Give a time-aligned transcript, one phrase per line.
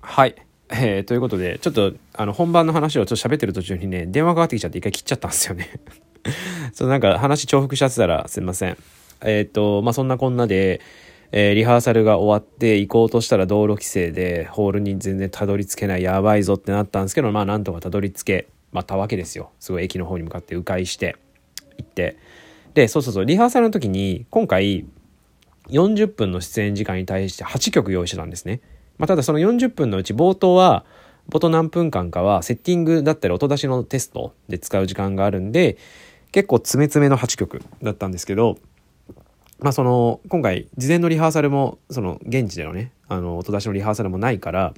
[0.00, 0.34] はい。
[0.70, 5.68] えー、ということで、ちょっと、あの、本番の話をちょっと喋ってる途中にね、電話かかってきちゃって一回切っちゃったんですよね。
[6.72, 8.76] そう、なんか話重複しちゃってたらすいません。
[9.22, 10.80] えっ、ー、と、まあ、そんなこんなで、
[11.32, 21.16] えー、リハーサルが終わって行こうとしたら道路規制でホールに全然たどり着けないやばいぞってなったんですけどまあなんとかたどり着けまたわけですよすごい駅の方に向かって迂回して
[21.78, 22.16] 行って
[22.74, 24.86] でそうそうそうリハーサルの時に今回
[25.68, 28.60] 40分の出演時間に対して8曲用意してたんですね。
[29.00, 30.84] まあ、ただその40分のうち冒頭は、
[31.30, 35.78] 冒頭何分間かはセッティングだったり音出しのテストで使う時間があるんで、
[36.32, 38.58] 結構詰め詰めの8曲だったんですけど、
[39.58, 44.74] まあその、今回事前のリハーサルも、その現地でのね、あの、音出しのリハーサルもないから、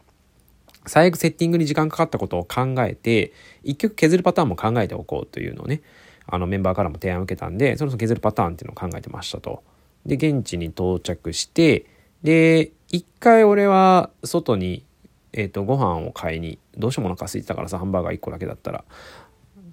[0.86, 3.32] 最悪セッティングに時間かかったことを考えて、
[3.64, 5.82] 1曲削るパターンも考えておこうというのをね、
[6.26, 9.64] あのメンバーからも提案を受けたんで、そろそろ削るパターンっていうのを考えてましたと。
[10.06, 11.86] で、現地に到着して、
[12.22, 14.84] で、一回俺は外に、
[15.32, 18.84] えっ、ー、と、ご飯を買いに、どうしてもお腹空いてたからさ、ハンバーガー1個だけだったら、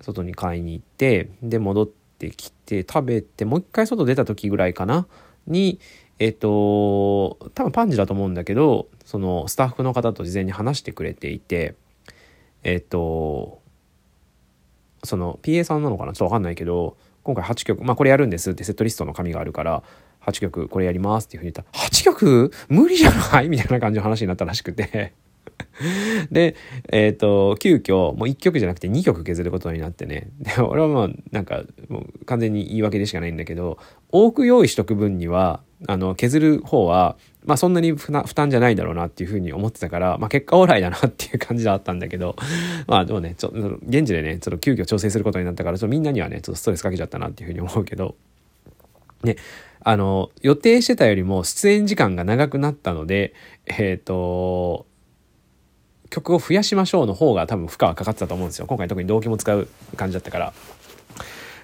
[0.01, 5.05] 外に買いに行って、で、戻ってきて、食べて、もう一回外出た時ぐらいかな、
[5.47, 5.79] に、
[6.19, 11.75] えっ、ー、と、多分パンジだと思うんだけど、そのスタッフの方と事前に話してくれていて、
[12.63, 13.61] えっ、ー、と、
[15.03, 16.11] その PA さんなのかな？
[16.11, 19.83] ちょっとわかんないけど、今回8曲、まあこれやるんですってセットリストの紙があるから、
[20.29, 21.25] 8曲これやります。
[21.25, 22.51] っていうふうに言ったら、8曲？
[22.67, 23.49] 無理じゃない？
[23.49, 25.13] みたいな感じの話になったらしくて。
[26.31, 26.55] で、
[26.91, 30.29] えっ、ー、と、急遽、もう1曲じゃなくて2曲削ることになってね。
[30.39, 33.77] で、俺はまあ、なんか、もう完全に言い訳でしかないんだけど、
[34.11, 42.35] 多く用意しとく分には、あの、削る方は、まあそんなに負担じゃないだろうなっていうふうに思ってたから、まあ結果オーライだなっていう感じだったんだけど、
[42.85, 48.15] まあでもね、ちょっと現地でね、ちょっと急遽調整することになったから、ちょっとみんなにはね、ちょっとストレスかけちゃったなっていうふうに思うけど、
[49.23, 49.35] ね、
[49.81, 53.33] あの、予定してたよりも出演時間が長くなったので、
[53.65, 54.85] えっ、ー、と、
[56.09, 58.65] 曲を増やしましょうの方が多分負荷はかかってたと思うんですよ。
[58.67, 60.53] 今回特に動機も使う感じだったから。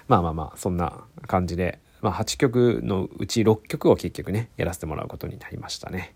[0.08, 6.14] まあまあまあ、そんな感じで、まあ8曲のうち6曲を結局ね、やらせてもらうことになりましたね。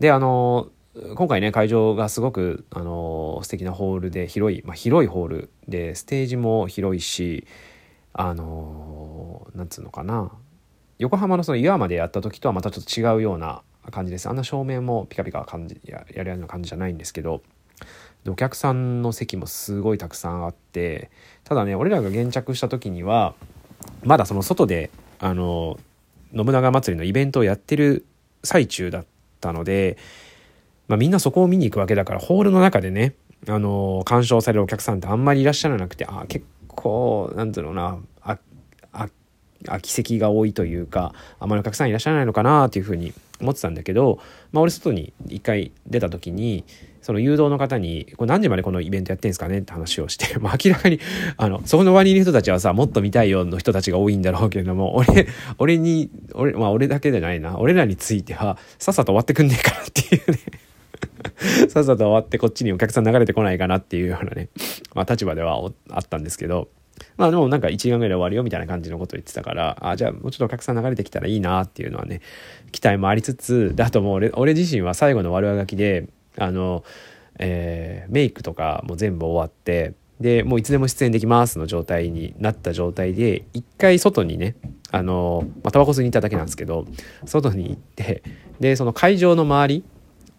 [0.00, 0.68] で、あの、
[1.16, 7.46] 今回ね、会場がすごく、あの、素敵なホールで広い、まあ広いホールで、ステージも広いし、
[8.16, 8.93] あの
[9.54, 10.30] なんつうのかな。
[10.98, 14.28] 横浜のその岩までやった時とはまたちょっと違うような感じです。
[14.28, 17.42] あんな照明もピカピカ感じややるような感じじゃないんですけど
[18.28, 21.10] お客さんの席もすごいたくさんあって
[21.44, 23.34] ただね俺らが現着した時には
[24.02, 25.78] まだその外であの
[26.34, 28.06] 信長祭りのイベントをやってる
[28.42, 29.06] 最中だっ
[29.40, 29.98] たので、
[30.88, 33.14] まあ、みんなそこを見に行くわけだからホールの中でね
[33.48, 37.98] あの鑑賞されるお客さんってあんまりいらっしゃらなくてあ結構なんていうな
[39.66, 44.18] 空き席が多いというかあまりお客さんいらっしゃらないのかなっていうふうに思ってたんだけど、
[44.52, 46.64] まあ、俺外に一回出た時に
[47.02, 51.00] その誘導の方に「これ何時までこのイベントやってんですかね?」って話をして、 まあ、明らかに
[51.36, 55.26] あのそこの場にいる人たちはさもっと見たいよの人たちが多いんだろうけれども 俺
[55.58, 60.38] 俺に俺,、まあ、俺だけじゃないな俺らについてはさっさと終わってくんねえかなっていうね
[61.68, 64.48] さっさと終わってこっちにお客さん流れてこないかなっていうようなね、
[64.94, 66.68] まあ立場ではあったんですけど、
[67.16, 72.20] まあでもなんか1時間ぐらいで終わるよみたいな感じのことを言ってたから、あ、じゃあもうちょっとお客さん流れてきたらいいなっていうのはね、
[72.72, 76.84] 期待もありつつ、であともう俺俺自身は最後の悪あがきで、あの、
[77.38, 84.54] えー、メイクとかも全部終わって、で、もういつでも出演できますの状態になった状態で、一回外にね、
[84.90, 86.86] あの、まあ、タバコ吸いに行っただけなんですけど、
[87.26, 88.22] 外に行って、
[88.60, 89.84] で、その会場の周り、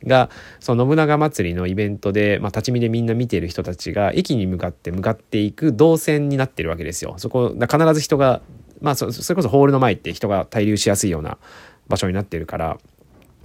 [0.08, 0.30] が
[0.60, 7.16] その信長祭りのイベントで、まあ、立ち見でみんな見ている人たちが駅に向かって向かっていく動線になってるわけですよ。
[7.18, 8.42] そこ必ず人が、
[8.82, 11.38] まあ、それこそホールの前って人が滞留しやすいような
[11.88, 12.78] 場所になってるから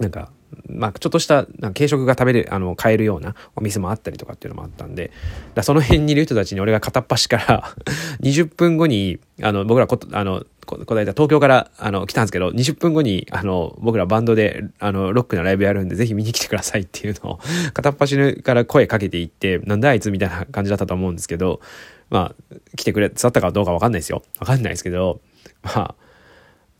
[0.01, 0.31] なんか
[0.67, 5.11] まあ、ちょっとした軽食が食べれあの買えるようなお店もあったりとかっていうのもあったんで
[5.53, 7.75] だその辺にいる人たちに俺が片っ端から
[8.21, 17.39] 20分後にあの僕らこあのここの間東京からあの来たんですけど20分後にあの僕らバンドであのロックなライブやるんでぜひ見に来てくださいっていうのを
[17.73, 21.61] 片っ端から声かけていってなんだあいつみたいな感じだったと思うんですけど
[22.09, 24.23] まあ来てくれ伝わったかどうかわかんないですよ。
[24.39, 25.21] わかんないですけど
[25.63, 25.95] まあ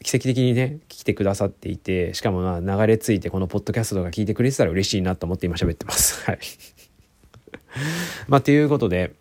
[0.03, 6.23] 奇跡的にね来てくださっていてしかもまあ流れ着いてこのポッドキャストとか聞いてくれてたら嬉しいなと思って今喋ってます。
[6.29, 6.39] はい。
[8.27, 9.13] まあということで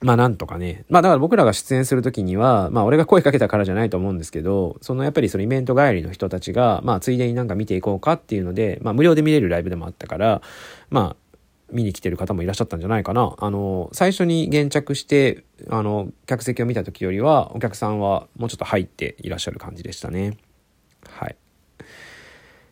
[0.00, 0.84] まあなんとかね。
[0.88, 10.40] まあだから僕らが出演するときには、まあ俺が声かけたからじゃないと思うんですけど、そのやっぱりそのイベント帰りの人たちが、まあついでになんか見ていこうかっていうので、まあ無料で見れるライブでもあったから、
[10.88, 11.27] まあ
[11.70, 13.34] 見に来てる方もいらっしゃったんじゃないかな。
[13.38, 20.36] あの、最初に現着して、あの、客席を見た時よりは、お客さんはもうちょっと入っていらっしゃる感じでしたね。
[21.08, 21.36] はい。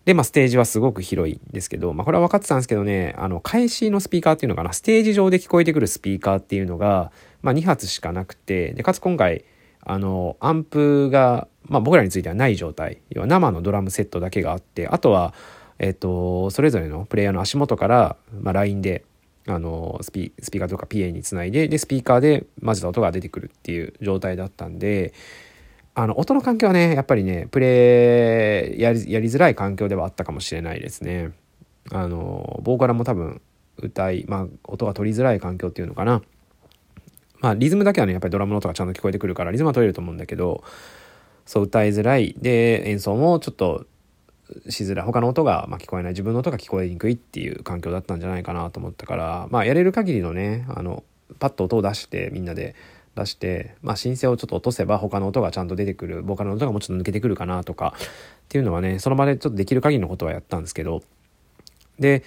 [0.07, 7.11] で、まあ、ステージはすごく広いんですけど、まあ、これは分かってたんですけどね、あの、返しのスピーカーっていうのかな、ステージ上で聞こえてくるスピーカーっていうのが、
[7.43, 9.45] まあ、2発しかなくて、で、かつ今回、
[9.81, 15.35] あの、アンプが、まあ、僕らについてはない状態、要は生のドラムセットだけがあって、あとは、
[15.79, 19.05] えっと、それぞれのプレイヤーの足元から、まあ、LINE で、
[19.49, 25.15] あのスピスピーカーとか PA につないででスピーカーで混ぜた音が出てくるっていう状態だったんで
[25.95, 31.33] あの音の環境はねやっぱりねプレイやりやりづらい環境ではあったかもしれないですね。
[31.91, 33.41] あのボーカルも多分
[33.79, 36.23] 歌い、まあ、音が取りづらい環境っていうのかな。
[37.41, 40.65] まあリズムだけはねやっぱりドラムの音がちゃんと聞こえてくるからリズムは取れると思うんだけど
[41.47, 43.87] そう歌いづらいで演奏もちょっと
[44.69, 45.07] しづらい。
[45.07, 46.13] 他の音がま聞こえない。
[46.13, 51.05] 自分の音が聞こえにくいっていう環境だったんじゃないかなと思ったからまあやれる限りのねあの
[51.39, 52.75] パッと音を出してみんなで
[53.15, 58.07] 出して、まあ、申請をちょっと落とせば他の音がちゃんと出てくるボーカルの音がもうちょっと抜けてくるかなとかっ
[58.49, 61.03] ていうのはねその場でちょっとできる限りのことはやったんですけど
[61.99, 62.23] で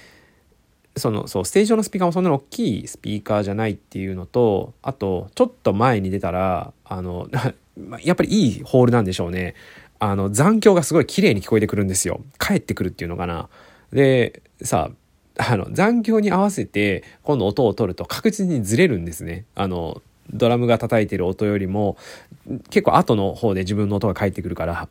[0.98, 7.30] そのそうステージ上のスピーカーもそんなに大きいスピーカーじゃないっていうのとあとちょっと前に出たらあの
[8.04, 9.56] やっぱりいいホールなんでしょうね。
[10.00, 12.22] あの、残響がすごい綺麗に聞こえてくるんですよ。
[12.40, 13.50] 帰ってくるっていうのかな。
[13.92, 14.92] で、さ、
[15.38, 19.46] あの、残響に合わせて、今度音を取ると確実にずれるんですね。
[19.56, 20.02] あの、
[20.32, 21.98] ドラムが叩いてる音よりも、
[22.70, 24.90] 結構後の方で自分の音が返ってくるから。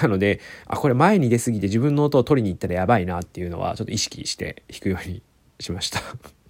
[0.00, 5.22] なので、あ、これ前に出過ぎて自分の音を取りに行ったらやばいなっていうのは、ちょっと意識して弾くように
[5.60, 6.00] しました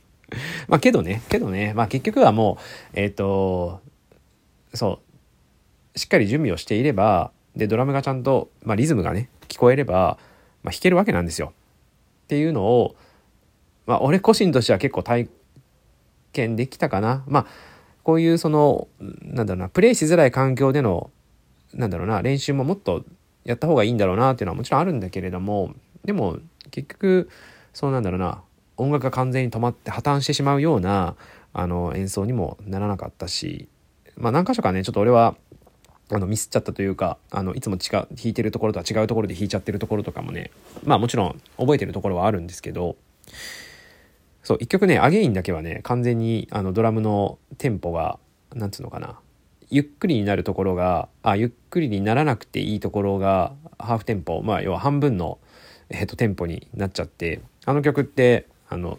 [0.69, 2.59] まあけどね、けどね、まあ結局はも
[2.94, 3.81] う、えっ、ー、と、
[4.75, 5.00] そ
[5.94, 10.19] う、しっかり準備をしていれば、でドラムがちゃんと、まあ、リズムがね聞こえれば、
[10.62, 11.52] まあ、弾けるわけなんですよ。
[12.25, 12.96] っていうのを、
[13.87, 15.28] まあ、俺個人としては結構体
[16.32, 17.25] 験できたかな。
[17.26, 17.46] まあ
[18.02, 21.10] こういうそのなんだろうなプレイしづらい環境での
[21.72, 23.04] なんだろうな練習ももっと
[23.44, 25.75] やった方がいいんだろうなっていうのはもちろんあるんだけれども
[26.05, 26.38] でも
[26.70, 27.31] 結局
[27.72, 28.43] そうなんだろうな
[28.76, 31.16] 音楽が完全に止まって破綻してしまうような
[31.52, 33.69] あの演奏にもならなかったし
[34.16, 35.37] まあ何箇所かねちょっと俺は
[36.10, 40.50] あのミスっちゃったというかあのいつも違う弾いてるところとは違うところで弾いちゃってるところとかもね
[40.84, 42.96] まあもちろん覚えてるところはあるんですけど
[44.43, 48.19] そう一曲ねアゲインだけはね完全にあのドラムのテンポが
[48.54, 49.19] なんつうのかな
[49.70, 55.38] ゆっくりになるところがあゆっくりにならなくていいところがハーフテンポまあ要は半分の、
[55.88, 58.98] えっと、テンポになっちゃってあの曲ってあの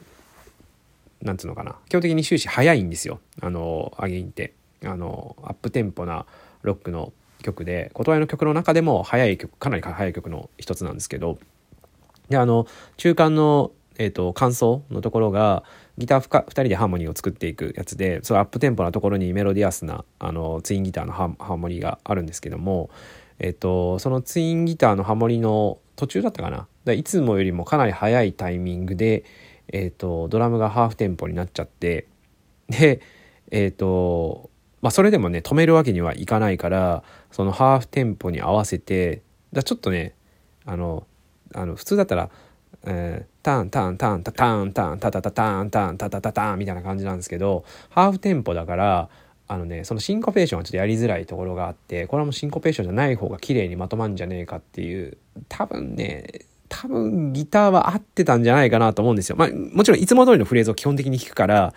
[1.22, 4.54] なんつうのかな基本的に終始速いんですよあのアゲインって。
[4.86, 6.26] あのアップテンポな
[6.64, 11.38] ロックの曲で琴合の曲の中でも速い曲かなり速い曲の一つなんですけど
[12.30, 12.66] であの
[12.98, 15.64] 中間の、えーと、感想のところが
[15.98, 22.90] ギター 2, 人でハーモニーを作っていくやつでそのアップテンポなところにメロディアスなあのツインギターのハーモニーがあるんですけども、
[23.40, 26.68] えーと、そのツインギターのハーモリの途中だったかな？
[26.86, 29.26] だいつもよりもかなり速いタイミングで、
[29.68, 32.08] えーと、ドラムがハーフテンポになっちゃって
[32.70, 33.02] で
[33.52, 34.50] えっ、ー、と
[34.84, 39.22] まあ、それでもね止めるわけにはいかないからそのハーフテンポに合わせて
[39.54, 40.14] だちょっとね
[40.66, 41.08] あの
[41.56, 42.30] あの普通だったら、
[42.86, 49.10] えー、タンターンターンタタンタンタタタタンタンタタタタンみたいな感じなんですけどハーフテンポだから
[49.48, 59.38] あのねそのシンコペーションはちょっとやりづらいところがあってこれはもうシンコペーションじゃない方が綺麗にまとまんじゃねえかっていう多分ね多分ギターは合ってたんじゃないかなと思うんですよ。
[59.38, 61.74] まあもちろんいつも通りのフレーズを基本的に弾くから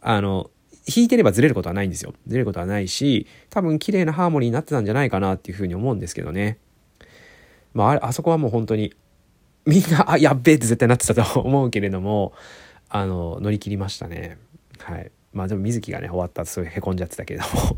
[0.00, 0.50] あの
[0.86, 2.14] 弾いてればずれることはないんですよ。
[2.26, 6.58] ずれることはないし、多分綺麗なハーモニーになってたんじゃないかなっていうふうに思うんですけどね。
[7.74, 8.94] まあ、あそこはもう本当に、
[9.64, 12.32] みんな、あ、やっべえって絶対なってたと思うけれども、
[12.88, 14.38] あの、乗り切りましたね。
[14.78, 15.10] はい。
[15.32, 17.76] まあでも水木がね、終わった後すごい凹んじゃってたけれども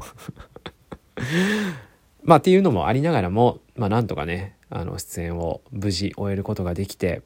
[2.23, 7.23] まあっていうのもありながらも、まあなんとかね、あの、出演を無事終えることができて、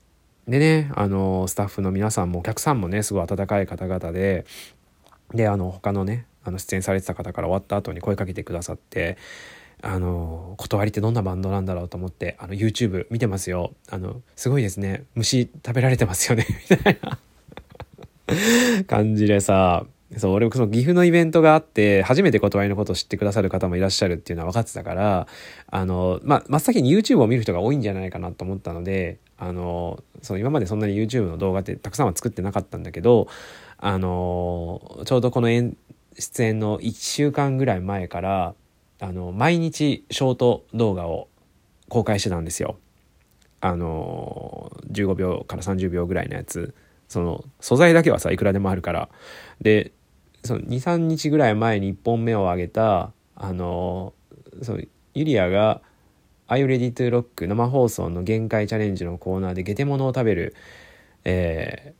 [0.48, 4.46] でね、あの、スタッフの皆さんもお客さんもね、すごい温かい方々で、
[5.34, 9.16] であの他のねあの出演されてた方から終わった後に声かけてくださって
[9.80, 13.72] あの断りってどんなバンドなんだろうと思ってあの YouTube 見てますよ。
[13.90, 15.04] あのすごいですね。
[15.14, 16.46] 虫食べられてますよね。
[16.70, 17.18] みたいな。
[18.86, 19.84] 感じでさ
[20.16, 25.26] そう俺もその岐阜のイベントがあって初めて断りのことを知ってくださる方もいらっしゃるっていうのは分かってたから
[25.68, 33.28] あの、まあ、真っ先に YouTube を見る人が多いんじゃないかなと思ったのであのその今までそんなに YouTube の動画ってたくさんは作ってなかったんだけど
[33.84, 35.74] あのちょうどこの出
[36.44, 38.54] 演の1週間ぐらい前から
[39.00, 41.28] あの毎日ショート動画を
[41.88, 42.76] 公開してたんですよ。
[43.60, 46.74] あの15秒から30秒ぐらいのやつ。
[47.08, 49.08] その素材だけはさいくらでもあるから。
[49.60, 49.90] で
[50.44, 54.14] その23日ぐらい前に1本目を上げたあの
[54.62, 54.80] その
[55.14, 55.82] ユリアが
[56.46, 57.48] Are You Ready to Rock?
[57.48, 60.54] 生放送の限界チャレンジのコーナーでゲテモノを食べる、
[61.24, 61.94] え、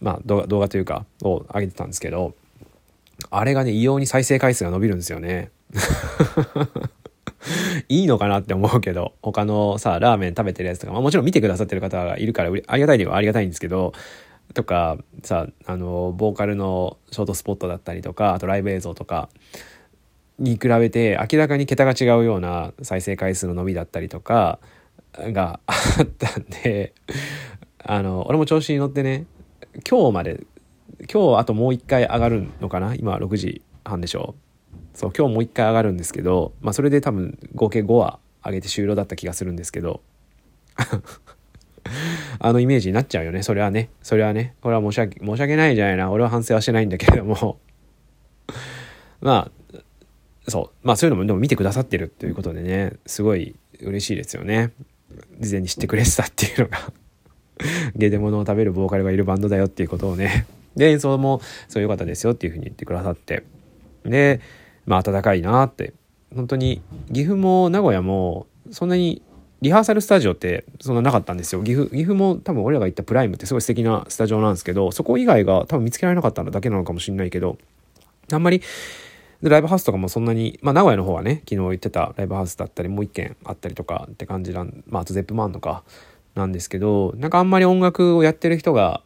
[0.00, 2.34] まあ動画動画というかを上げてたんですけど
[3.30, 5.50] あれがね異様に再生回数が伸びるんですよね。
[7.88, 13.92] いいのかなって思うけど他のさラーメン食べてるやつとか、まあ、もちろん見てくださってる方がいるからありがたいにはありがたいんですけど
[14.54, 19.28] とかさあのボーカルのショートスポットだったりとかあとライブ映像とか
[20.38, 24.58] に比べて明らかに桁が違うような再生回数の伸びだったりとか
[25.12, 26.94] があったんで
[27.78, 29.26] あの俺も調子に乗ってね
[29.88, 30.44] 今日まで
[31.12, 32.94] 今日あともう一回上がるのかな？
[32.94, 34.34] 今6時半でしょ？
[34.94, 40.00] そう今日もう一回上がるんですけどまあそれで多分合計5話上げて終了だった気がするんですけど。
[42.38, 43.42] あのイメージになっちゃうよね。
[43.42, 43.90] それはね。
[44.02, 44.54] それはね。
[44.62, 46.10] これは申し訳申し訳ないじゃないな。
[46.10, 47.58] 俺は反省はしてないんだけれども。
[49.20, 49.80] まあ
[50.48, 50.86] そう。
[50.86, 52.94] まあそういうのもでも見てくださってるということでね。
[53.06, 54.72] すごい嬉しいですよね。
[55.38, 56.92] 事前に知ってくれてたっていうのが。
[57.96, 60.46] ゲデモノを食べるボーカルがいるバンドだよっていうことをね。
[60.76, 63.44] で演奏もそう良かったですよっていうふうに言ってくださって。
[64.04, 64.40] で
[64.86, 65.92] まあ暖かいなって。
[66.34, 66.82] 本当に
[67.12, 69.22] 岐阜も名古屋もそんなに
[69.62, 71.62] リハーサルスタジオってそんななかったんですよ。
[71.62, 77.56] 岐阜岐阜も多分俺らが行ったプライムってすごい素敵なスタジオなんですけどそこ以外が多分見つけられなかっただけなのかもしれないけど
[78.32, 78.62] あんまり
[79.50, 85.82] ライブハウスとかもそんなに、まあ、名古屋の方はね昨日言ってたライブハウスだったりもう一軒あったりとかって感じなんまああとゼップマンとか
[86.34, 89.02] なんですけどなんかあんまり音楽をやってる人が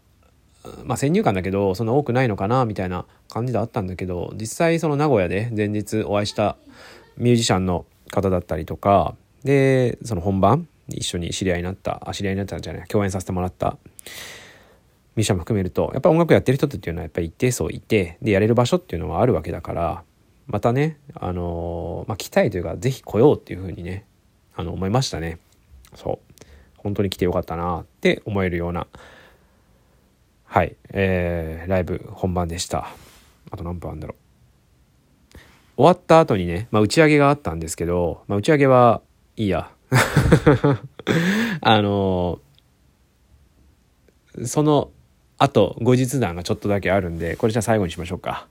[0.85, 6.57] まあ先入観だけどそんな多くないのかなみたいな感じであったんだけど実際その名古屋で前日お会いした
[7.17, 13.77] ミュージシャンの方だったりとかでその本番一緒に知り合いになったあ知り合いになったんじゃない共演させてもらった
[15.15, 20.03] ミュージシャンも含めるとやっぱ音楽やってる人っていうのはやっぱり一定層いてでやれる場所っていうのはあるわけだから
[20.47, 24.07] またねあのまあ来たいというか是非来ようっていうふうにね
[24.57, 25.39] あの思いましたね。
[25.95, 26.28] そう。
[26.89, 28.87] 本当に来てよかったなって思えるような
[30.51, 32.89] はい、えー、ライブ本番でした。
[33.51, 34.15] あと何分あるんだろ
[35.35, 35.37] う。
[35.77, 39.03] 終わった後にね、まあ、打ち上げがあったんですけど、まあ、打ち上げは
[39.37, 39.71] いいや。
[41.61, 44.91] あのー、その
[45.37, 48.49] 後、後日談がちょっとだけあるんで、これじゃあ最後にしましょうか。